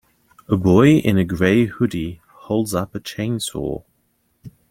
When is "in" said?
0.95-1.19